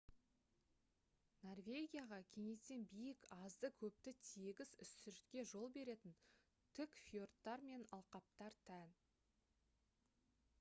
норвегияға 1.47 2.17
кенеттен 2.37 2.85
биік 2.93 3.27
азды-көпті 3.37 4.13
тегіс 4.29 4.73
үстіртке 4.87 5.45
жол 5.51 5.69
беретін 5.77 6.17
тік 6.79 6.99
фьордтар 7.03 7.67
мен 7.69 7.85
алқаптар 8.01 8.59
тән 8.73 8.99